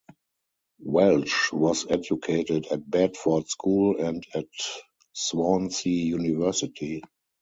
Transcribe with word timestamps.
Welch 0.83 1.53
was 1.53 1.85
educated 1.87 2.65
at 2.71 2.89
Bedford 2.89 3.47
School 3.47 4.03
and 4.03 4.25
at 4.33 4.47
Swansea 5.13 6.07
University. 6.15 7.03